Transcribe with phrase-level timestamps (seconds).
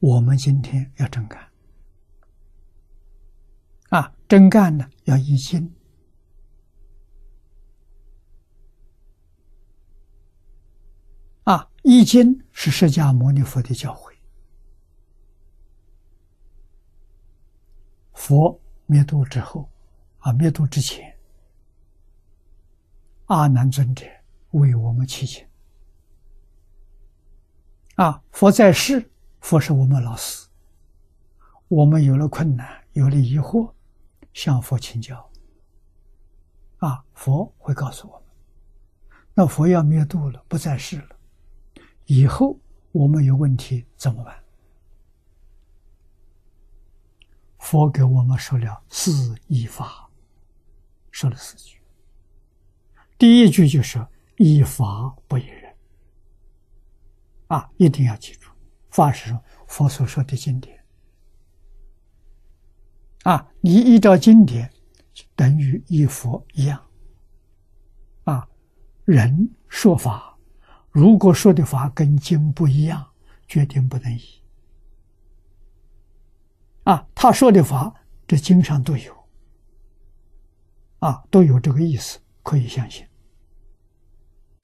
[0.00, 1.50] 我们今天要真干
[3.90, 4.14] 啊！
[4.28, 5.74] 真干呢，要易经
[11.44, 14.14] 啊，易经是释迦牟尼佛的教诲。
[18.12, 19.68] 佛灭度之后，
[20.18, 21.18] 啊，灭度之前，
[23.26, 24.06] 阿难尊者
[24.50, 25.48] 为我们祈请。
[27.96, 29.10] 啊，佛在世，
[29.40, 30.46] 佛是我们老师。
[31.68, 33.72] 我们有了困难，有了疑惑，
[34.32, 35.30] 向佛请教。
[36.78, 38.24] 啊，佛会告诉我们。
[39.34, 41.16] 那佛要灭度了，不在世了，
[42.06, 42.58] 以后
[42.92, 44.42] 我们有问题怎么办？
[47.58, 50.08] 佛给我们说了四依法，
[51.10, 51.78] 说了四句。
[53.18, 55.76] 第一句就是依法不依人。
[57.48, 58.47] 啊，一定要记住，
[58.98, 59.38] 法是
[59.68, 60.76] 佛所说的经典。
[63.22, 64.68] 啊，你依照经典，
[65.36, 66.84] 等于依佛一样。
[68.24, 68.48] 啊，
[69.04, 70.36] 人说法，
[70.90, 73.08] 如果说的法跟经不一样，
[73.46, 74.22] 决定不能依。
[76.82, 77.94] 啊，他说的法，
[78.26, 79.16] 这经上都有。
[80.98, 83.06] 啊，都有这个意思，可以相信。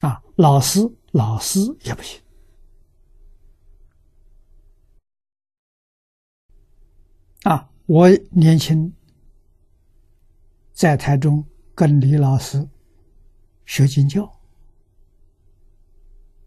[0.00, 0.80] 啊，老师，
[1.12, 2.20] 老师也不行。
[7.86, 8.90] 我年轻
[10.72, 12.66] 在台中跟李老师
[13.66, 14.40] 学经教，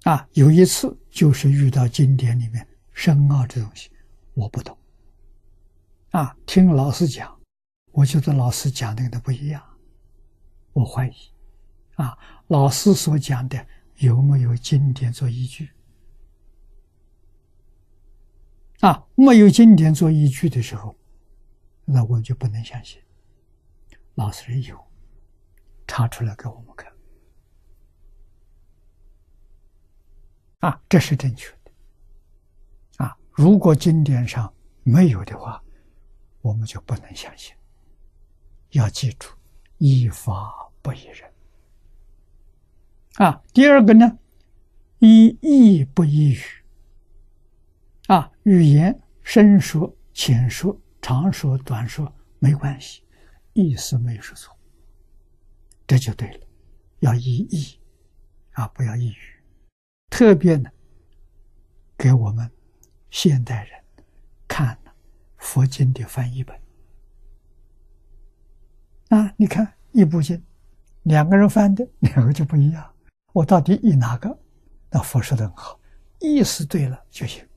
[0.04, 3.92] 啊，有一次就是遇到经典里面深奥的东西，
[4.34, 4.76] 我不懂，
[6.10, 7.40] 啊，听老师讲，
[7.92, 9.64] 我觉得老师讲的跟他不一样，
[10.74, 11.14] 我怀疑，
[11.98, 13.64] 啊，老师所讲的
[13.98, 15.70] 有没有经典做依据？
[18.80, 20.97] 啊，没有经典做依据的时候，
[21.90, 23.02] 那我就不能相信。
[24.16, 24.78] 老师有
[25.88, 26.92] 查出来给我们看，
[30.60, 31.72] 啊，这是正确的。
[33.06, 34.54] 啊，如果经典上
[34.84, 35.64] 没有的话，
[36.42, 37.56] 我们就不能相信。
[38.72, 39.30] 要记住，
[39.78, 41.34] 依法不依人。
[43.16, 44.20] 啊，第二个呢，
[45.00, 46.42] 依义不依语。
[48.08, 53.02] 啊，语言深说、浅说、长说、短说没关系，
[53.54, 54.54] 意思没说错，
[55.88, 56.46] 这就对了。
[57.00, 57.80] 要依义，
[58.52, 59.18] 啊，不要依语。
[60.10, 60.70] 特别呢，
[61.98, 62.52] 给我们
[63.10, 63.82] 现代人
[64.50, 64.78] 看
[65.38, 66.60] 佛经的翻译本。
[69.08, 70.44] 啊，你看一部经，
[71.04, 72.94] 两个人翻的， 两个就不一样。
[73.32, 74.38] 我到底译哪个？
[74.92, 75.80] 那佛说的很好，
[76.20, 77.48] 意思对了就行。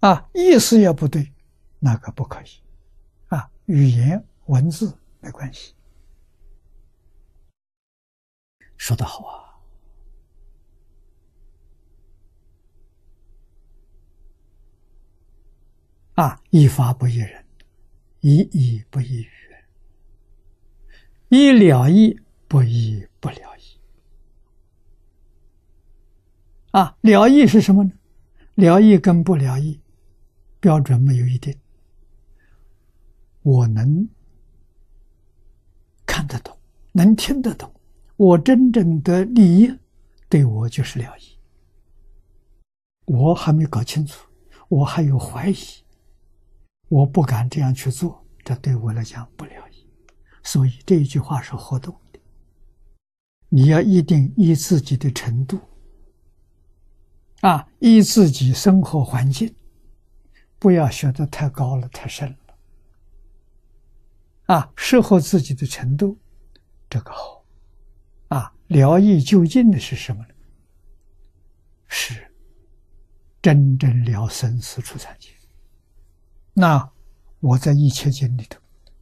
[0.00, 1.32] 啊，意思也不对，
[1.78, 2.46] 那个不可以。
[3.28, 5.74] 啊，语言文字没关系。
[8.76, 9.24] 说的好
[16.14, 16.24] 啊！
[16.24, 17.44] 啊，依法不依人，
[18.20, 19.30] 依义不依语，
[21.30, 23.80] 依了义不依不了义。
[26.70, 27.92] 啊，了义是什么呢？
[28.54, 29.80] 了义跟不了义。
[30.66, 31.56] 标准没有一定，
[33.42, 34.08] 我能
[36.04, 36.58] 看得懂，
[36.90, 37.72] 能听得懂，
[38.16, 39.72] 我真正的利益
[40.28, 41.38] 对我就是了义。
[43.04, 44.28] 我还没搞清楚，
[44.66, 45.56] 我还有怀疑，
[46.88, 49.86] 我不敢这样去做，这对我来讲不了义。
[50.42, 52.18] 所以这一句话是活动的，
[53.50, 55.60] 你要一定依自己的程度，
[57.42, 59.54] 啊，依自己生活环境。
[60.66, 62.56] 不要学得太高了，太深了，
[64.52, 66.18] 啊，适合自己的程度，
[66.90, 67.44] 这个好，
[68.30, 70.34] 啊，疗愈就近的是什么呢？
[71.86, 72.32] 是
[73.40, 75.30] 真正了生死出三界。
[76.52, 76.90] 那
[77.38, 78.58] 我在一切经里头，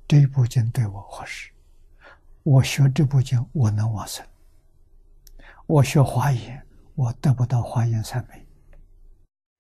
[0.06, 1.50] 这部经对我合适，
[2.42, 4.22] 我学这部经我能往生。
[5.64, 6.62] 我学华严，
[6.94, 8.36] 我得不到华严三昧；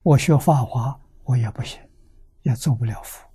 [0.02, 1.80] 我学法华，我也不行。
[2.44, 3.28] 也做不了佛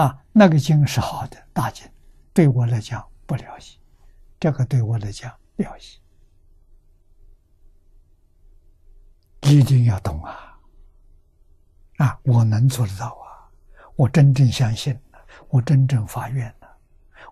[0.00, 0.24] 啊！
[0.32, 1.86] 那个经是好的大经，
[2.32, 3.78] 对我来讲不了解，
[4.38, 5.98] 这个对我来讲了解，
[9.42, 10.58] 一定要懂啊！
[11.98, 13.50] 啊，我能做得到啊！
[13.96, 15.18] 我真正相信了，
[15.48, 16.68] 我真正发愿了，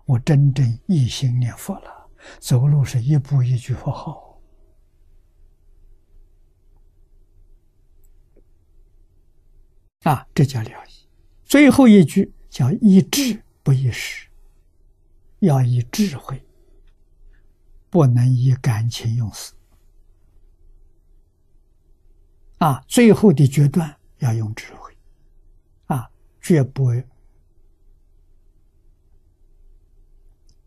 [0.03, 4.28] 我真正一心念佛了，走路是一步一句佛号。
[10.03, 11.07] 啊，这叫了义。
[11.43, 14.27] 最后一句叫以智不以识，
[15.39, 16.41] 要以智慧，
[17.89, 19.53] 不能以感情用事。
[22.59, 24.95] 啊，最后的决断要用智慧，
[25.87, 26.09] 啊，
[26.41, 26.91] 绝不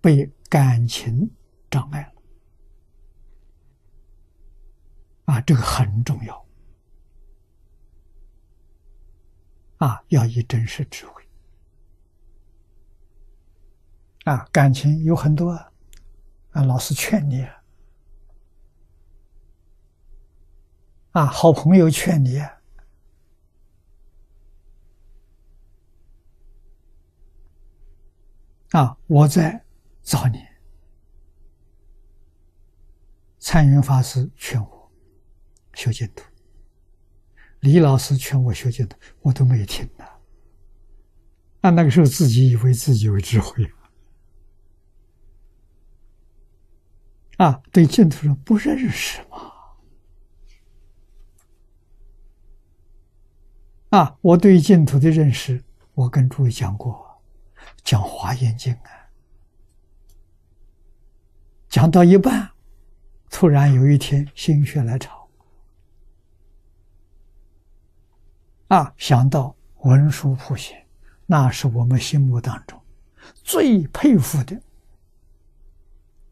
[0.01, 1.31] 被感情
[1.71, 2.13] 障碍了。
[5.27, 6.42] 啊，这个很重要。
[9.83, 11.21] 啊，要以真实智慧。
[14.25, 17.45] 啊，感情有很多，啊，老师劝你，
[21.11, 22.39] 啊，好朋友劝你，
[28.71, 29.65] 啊，我在
[30.01, 30.39] 找你，
[33.41, 34.93] 参云法师劝我
[35.75, 36.32] 修净土。
[37.63, 40.05] 李老师劝我学净土，我都没听呢。
[41.61, 43.65] 啊，那个时候自己以为自己有智慧
[47.37, 49.53] 啊，对净土人不认识嘛。
[53.91, 55.63] 啊，我对净土的认识，
[55.95, 57.23] 我跟诸位讲过，
[57.85, 58.91] 讲《华严经》啊，
[61.69, 62.51] 讲到一半，
[63.31, 65.22] 突然有一天心血来潮。
[68.73, 70.89] 啊，想到文殊普贤，
[71.27, 72.83] 那是我们心目当中
[73.45, 74.59] 最佩服的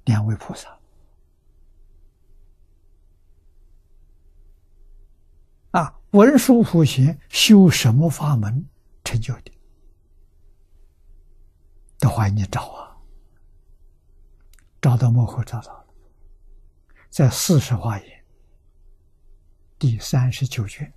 [0.07, 0.75] 两位菩萨。
[5.73, 8.67] 啊，文殊普贤修什么法门
[9.05, 9.53] 成就的？
[11.99, 12.97] 的话，你找啊，
[14.81, 15.87] 找到幕后找到了，
[17.11, 18.09] 在《四十华严》
[19.79, 20.91] 第三十九卷。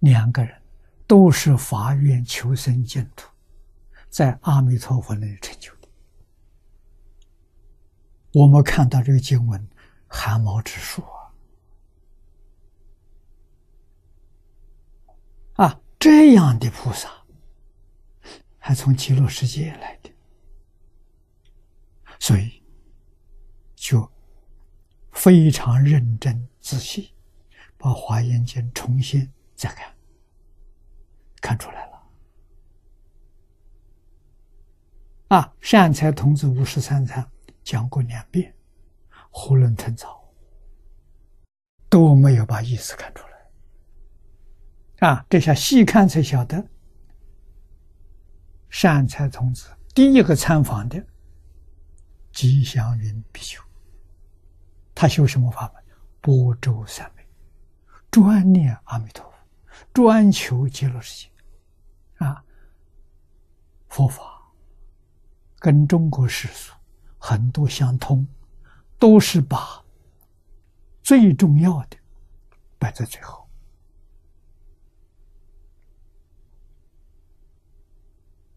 [0.00, 0.60] 两个人
[1.06, 3.30] 都是发愿求生净土，
[4.08, 5.88] 在阿弥陀佛那里成就的。
[8.32, 9.68] 我们看到这个经文，
[10.06, 11.02] 汗毛直竖
[15.56, 15.66] 啊！
[15.66, 17.10] 啊，这样的菩萨，
[18.58, 20.10] 还从极乐世界来的，
[22.18, 22.62] 所以
[23.74, 24.10] 就
[25.12, 27.12] 非常认真仔细，
[27.76, 29.30] 把《华严经》重新。
[29.60, 29.94] 再看，
[31.42, 32.02] 看出来了
[35.28, 35.54] 啊！
[35.60, 37.30] 善财童子五十三参
[37.62, 38.54] 讲过两遍，
[39.30, 40.18] 囫囵吞枣，
[41.90, 43.22] 都没有把意思看出
[45.00, 45.26] 来啊！
[45.28, 46.66] 这下细看才晓得，
[48.70, 51.06] 善财童子第一个参访的
[52.32, 53.62] 吉祥云比丘，
[54.94, 55.84] 他修什么法门？
[56.22, 57.22] 波州三昧，
[58.10, 59.30] 专念阿弥陀佛。
[59.92, 61.30] 专求极乐世界，
[62.24, 62.44] 啊，
[63.88, 64.42] 佛法
[65.58, 66.72] 跟中国世俗
[67.18, 68.26] 很多相通，
[68.98, 69.84] 都是把
[71.02, 71.96] 最重要的
[72.78, 73.48] 摆在最后。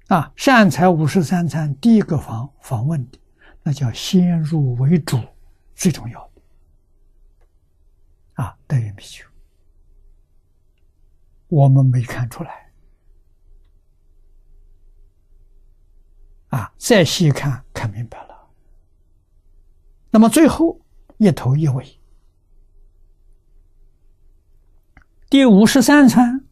[0.07, 3.17] 啊，善财五十三参第一个访访问的，
[3.63, 5.19] 那叫先入为主，
[5.73, 6.41] 最重要的。
[8.43, 9.32] 啊，德云比丘。
[11.53, 12.71] 我们没看出来，
[16.47, 18.49] 啊，再细看看明白了。
[20.09, 20.81] 那么最后
[21.19, 21.99] 一头一尾，
[25.29, 26.43] 第五十三餐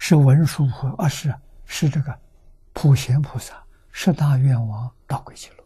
[0.00, 1.32] 是文殊菩啊，是
[1.64, 2.20] 是这个
[2.72, 5.64] 普贤菩萨十大愿王导归记录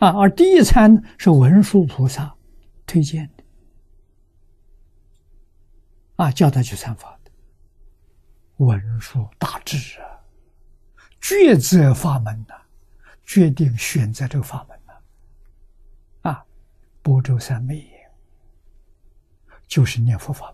[0.00, 2.34] 啊，而第一餐是文殊菩萨
[2.84, 3.30] 推荐。
[6.18, 7.30] 啊，叫他去参法的
[8.56, 10.20] 文殊大智啊，
[11.22, 12.54] 抉择法门呐，
[13.24, 16.30] 决定选择这个法门呐。
[16.30, 16.44] 啊，
[17.02, 17.88] 波州三昧
[19.68, 20.52] 就是念佛法。